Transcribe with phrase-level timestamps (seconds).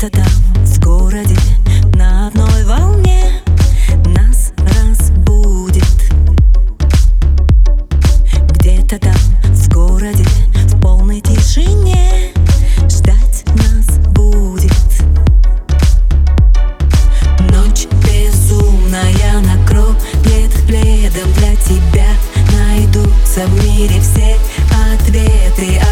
[0.00, 1.36] где-то там, в городе,
[1.94, 3.42] на одной волне
[4.06, 5.84] нас разбудит.
[8.52, 10.24] Где-то там, в городе,
[10.54, 12.32] в полной тишине
[12.88, 14.72] ждать нас будет.
[17.50, 19.98] Ночь безумная накроет
[20.66, 22.08] пледом для тебя.
[22.52, 24.38] Найдутся в мире все
[24.94, 25.89] ответы.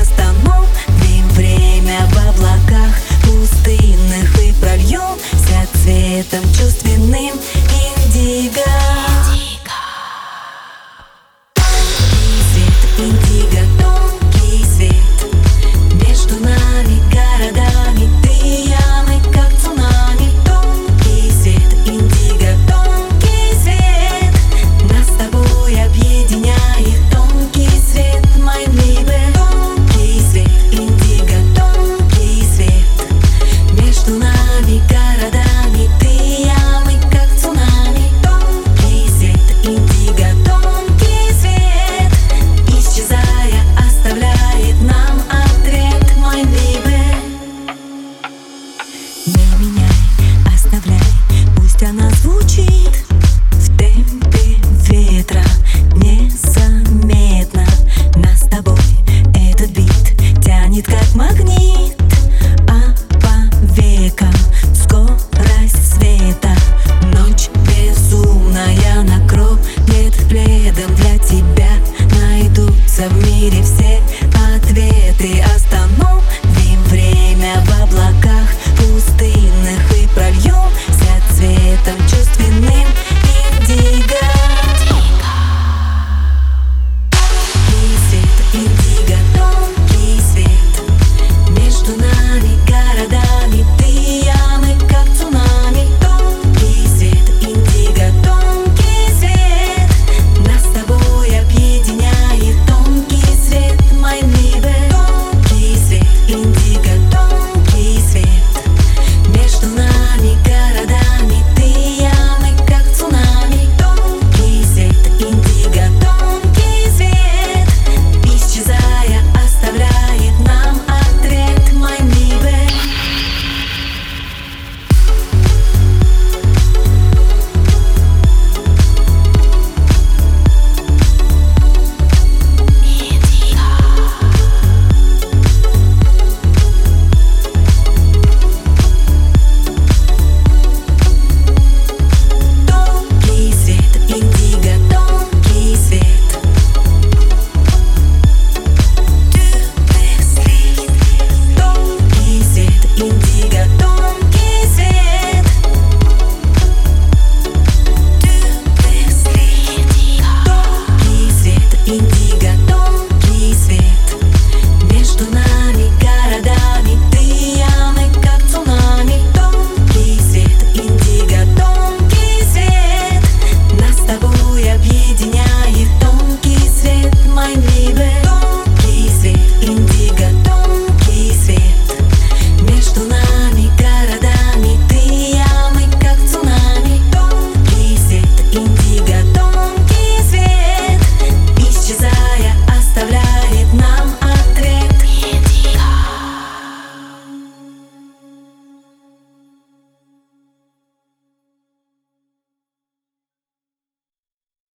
[72.98, 73.97] submit if said.